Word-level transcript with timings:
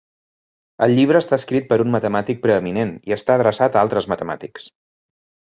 El 0.85 0.95
llibre 0.99 1.19
està 1.23 1.37
escrit 1.41 1.67
per 1.73 1.77
un 1.83 1.91
matemàtic 1.97 2.41
preeminent 2.47 2.95
i 3.11 3.15
està 3.19 3.37
adreçat 3.37 3.79
a 3.79 3.85
altres 3.85 4.11
matemàtics. 4.17 4.69